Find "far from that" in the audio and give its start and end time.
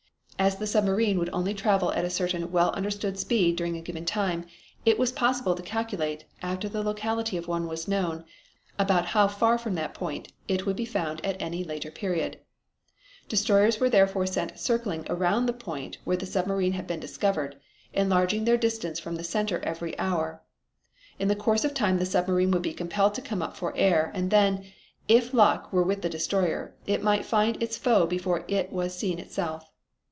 9.27-9.93